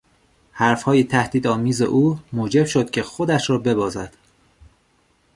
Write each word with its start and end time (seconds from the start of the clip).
حرفهای 0.51 1.03
تهدید 1.03 1.47
آمیز 1.47 1.81
او 1.81 2.19
موجب 2.33 2.65
شد 2.65 2.89
که 2.91 3.03
خودش 3.03 3.49
را 3.49 3.57
ببازد. 3.57 4.13